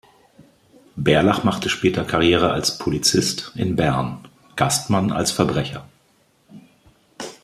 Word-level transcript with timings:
Bärlach 0.95 1.43
machte 1.43 1.69
später 1.69 2.03
Karriere 2.03 2.49
als 2.51 2.79
Polizist 2.79 3.51
in 3.55 3.75
Bern, 3.75 4.27
Gastmann 4.55 5.11
als 5.11 5.29
Verbrecher. 5.29 5.87